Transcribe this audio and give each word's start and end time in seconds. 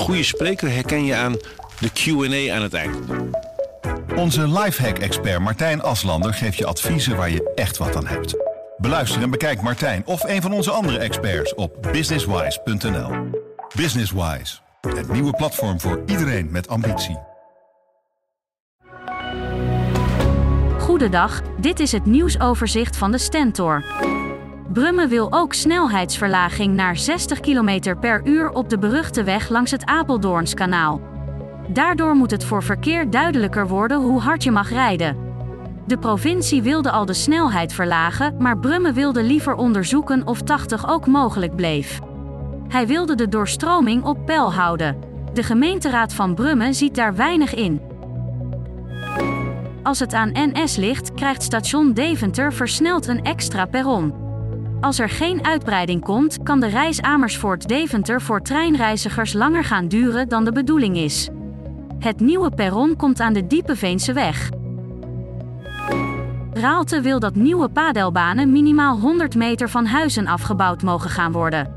goede 0.00 0.22
spreker 0.22 0.70
herken 0.70 1.04
je 1.04 1.14
aan 1.14 1.36
de 1.78 1.90
Q&A 1.92 2.54
aan 2.54 2.62
het 2.62 2.74
eind. 2.74 2.96
Onze 4.16 4.48
lifehack-expert 4.48 5.40
Martijn 5.40 5.82
Aslander 5.82 6.34
geeft 6.34 6.56
je 6.56 6.66
adviezen 6.66 7.16
waar 7.16 7.30
je 7.30 7.52
echt 7.54 7.76
wat 7.76 7.96
aan 7.96 8.06
hebt. 8.06 8.34
Beluister 8.76 9.22
en 9.22 9.30
bekijk 9.30 9.62
Martijn 9.62 10.02
of 10.06 10.22
een 10.22 10.42
van 10.42 10.52
onze 10.52 10.70
andere 10.70 10.98
experts 10.98 11.54
op 11.54 11.88
businesswise.nl. 11.92 13.10
Businesswise, 13.76 14.58
het 14.80 15.12
nieuwe 15.12 15.32
platform 15.32 15.80
voor 15.80 16.02
iedereen 16.06 16.50
met 16.50 16.68
ambitie. 16.68 17.18
Goedendag, 20.78 21.42
dit 21.60 21.80
is 21.80 21.92
het 21.92 22.06
nieuwsoverzicht 22.06 22.96
van 22.96 23.12
de 23.12 23.18
Stentor. 23.18 23.84
Brummen 24.72 25.08
wil 25.08 25.32
ook 25.32 25.54
snelheidsverlaging 25.54 26.74
naar 26.74 26.96
60 26.96 27.40
km 27.40 27.94
per 28.00 28.20
uur 28.24 28.50
op 28.50 28.68
de 28.68 28.78
beruchte 28.78 29.24
weg 29.24 29.48
langs 29.48 29.70
het 29.70 29.84
Apeldoornskanaal. 29.84 31.00
Daardoor 31.68 32.14
moet 32.14 32.30
het 32.30 32.44
voor 32.44 32.62
verkeer 32.62 33.10
duidelijker 33.10 33.68
worden 33.68 34.00
hoe 34.00 34.20
hard 34.20 34.44
je 34.44 34.50
mag 34.50 34.70
rijden. 34.70 35.16
De 35.86 35.98
provincie 35.98 36.62
wilde 36.62 36.90
al 36.90 37.04
de 37.04 37.12
snelheid 37.12 37.72
verlagen, 37.72 38.34
maar 38.38 38.58
Brummen 38.58 38.94
wilde 38.94 39.22
liever 39.22 39.54
onderzoeken 39.54 40.26
of 40.26 40.42
80 40.42 40.88
ook 40.88 41.06
mogelijk 41.06 41.56
bleef. 41.56 41.98
Hij 42.68 42.86
wilde 42.86 43.14
de 43.14 43.28
doorstroming 43.28 44.04
op 44.04 44.26
peil 44.26 44.52
houden. 44.52 44.96
De 45.32 45.42
gemeenteraad 45.42 46.14
van 46.14 46.34
Brummen 46.34 46.74
ziet 46.74 46.94
daar 46.94 47.14
weinig 47.14 47.54
in. 47.54 47.80
Als 49.82 49.98
het 49.98 50.14
aan 50.14 50.32
NS 50.32 50.76
ligt, 50.76 51.14
krijgt 51.14 51.42
station 51.42 51.92
Deventer 51.92 52.52
versneld 52.52 53.06
een 53.06 53.24
extra 53.24 53.64
perron. 53.64 54.29
Als 54.80 54.98
er 54.98 55.08
geen 55.08 55.44
uitbreiding 55.44 56.02
komt, 56.02 56.42
kan 56.42 56.60
de 56.60 56.66
reis 56.66 57.00
Amersfoort-Deventer 57.00 58.20
voor 58.20 58.42
treinreizigers 58.42 59.32
langer 59.32 59.64
gaan 59.64 59.88
duren 59.88 60.28
dan 60.28 60.44
de 60.44 60.52
bedoeling 60.52 60.96
is. 60.96 61.28
Het 61.98 62.20
nieuwe 62.20 62.50
perron 62.50 62.96
komt 62.96 63.20
aan 63.20 63.32
de 63.32 63.46
Diepeveense 63.46 64.12
weg. 64.12 64.50
Raalte 66.52 67.00
wil 67.00 67.18
dat 67.18 67.34
nieuwe 67.34 67.68
padelbanen 67.68 68.52
minimaal 68.52 68.98
100 68.98 69.34
meter 69.34 69.68
van 69.68 69.86
huizen 69.86 70.26
afgebouwd 70.26 70.82
mogen 70.82 71.10
gaan 71.10 71.32
worden. 71.32 71.74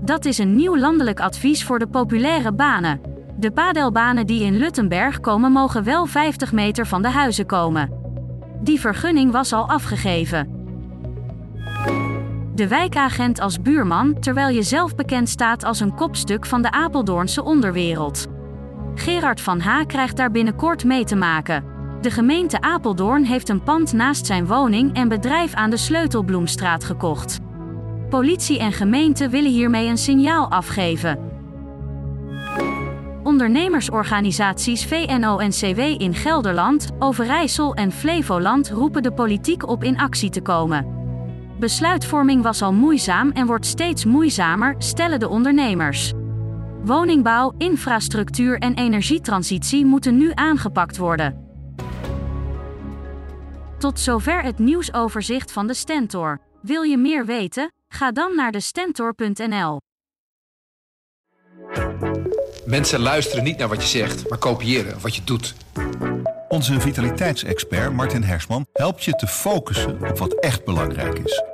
Dat 0.00 0.24
is 0.24 0.38
een 0.38 0.56
nieuw 0.56 0.76
landelijk 0.76 1.20
advies 1.20 1.64
voor 1.64 1.78
de 1.78 1.86
populaire 1.86 2.52
banen. 2.52 3.00
De 3.38 3.50
padelbanen 3.50 4.26
die 4.26 4.42
in 4.42 4.56
Luttenberg 4.56 5.20
komen 5.20 5.52
mogen 5.52 5.84
wel 5.84 6.06
50 6.06 6.52
meter 6.52 6.86
van 6.86 7.02
de 7.02 7.10
huizen 7.10 7.46
komen. 7.46 7.90
Die 8.60 8.80
vergunning 8.80 9.32
was 9.32 9.52
al 9.52 9.68
afgegeven. 9.68 10.53
De 12.54 12.68
wijkagent 12.68 13.40
als 13.40 13.62
buurman, 13.62 14.20
terwijl 14.20 14.48
je 14.48 14.62
zelf 14.62 14.94
bekend 14.94 15.28
staat 15.28 15.64
als 15.64 15.80
een 15.80 15.94
kopstuk 15.94 16.46
van 16.46 16.62
de 16.62 16.70
Apeldoornse 16.70 17.44
onderwereld. 17.44 18.26
Gerard 18.94 19.40
van 19.40 19.60
H. 19.60 19.86
krijgt 19.86 20.16
daar 20.16 20.30
binnenkort 20.30 20.84
mee 20.84 21.04
te 21.04 21.16
maken. 21.16 21.64
De 22.00 22.10
gemeente 22.10 22.60
Apeldoorn 22.60 23.24
heeft 23.24 23.48
een 23.48 23.62
pand 23.62 23.92
naast 23.92 24.26
zijn 24.26 24.46
woning 24.46 24.94
en 24.94 25.08
bedrijf 25.08 25.54
aan 25.54 25.70
de 25.70 25.76
Sleutelbloemstraat 25.76 26.84
gekocht. 26.84 27.38
Politie 28.08 28.58
en 28.58 28.72
gemeente 28.72 29.28
willen 29.28 29.50
hiermee 29.50 29.88
een 29.88 29.98
signaal 29.98 30.50
afgeven. 30.50 31.18
Ondernemersorganisaties 33.22 34.84
VNO-NCW 34.84 35.78
in 35.78 36.14
Gelderland, 36.14 36.88
Overijssel 36.98 37.74
en 37.74 37.92
Flevoland 37.92 38.70
roepen 38.70 39.02
de 39.02 39.12
politiek 39.12 39.68
op 39.68 39.84
in 39.84 39.98
actie 39.98 40.30
te 40.30 40.40
komen. 40.40 41.03
Besluitvorming 41.64 42.42
was 42.42 42.62
al 42.62 42.72
moeizaam 42.72 43.30
en 43.30 43.46
wordt 43.46 43.66
steeds 43.66 44.04
moeizamer, 44.04 44.74
stellen 44.78 45.20
de 45.20 45.28
ondernemers. 45.28 46.12
Woningbouw, 46.82 47.54
infrastructuur 47.58 48.58
en 48.58 48.74
energietransitie 48.74 49.84
moeten 49.84 50.16
nu 50.16 50.32
aangepakt 50.34 50.96
worden. 50.96 51.48
Tot 53.78 54.00
zover 54.00 54.42
het 54.42 54.58
nieuwsoverzicht 54.58 55.52
van 55.52 55.66
de 55.66 55.74
Stentor. 55.74 56.40
Wil 56.62 56.82
je 56.82 56.96
meer 56.96 57.26
weten? 57.26 57.72
Ga 57.88 58.12
dan 58.12 58.36
naar 58.36 58.52
de 58.52 58.60
stentor.nl. 58.60 59.80
Mensen 62.66 63.00
luisteren 63.00 63.44
niet 63.44 63.58
naar 63.58 63.68
wat 63.68 63.82
je 63.82 63.98
zegt, 63.98 64.28
maar 64.28 64.38
kopiëren 64.38 65.00
wat 65.00 65.14
je 65.16 65.24
doet. 65.24 65.54
Onze 66.48 66.80
vitaliteitsexpert 66.80 67.92
Martin 67.92 68.22
Hersman 68.22 68.66
helpt 68.72 69.04
je 69.04 69.12
te 69.12 69.26
focussen 69.26 70.10
op 70.10 70.18
wat 70.18 70.34
echt 70.34 70.64
belangrijk 70.64 71.18
is. 71.18 71.53